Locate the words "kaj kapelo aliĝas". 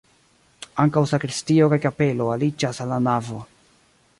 1.75-2.81